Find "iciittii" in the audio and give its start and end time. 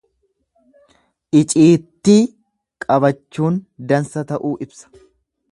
1.41-2.17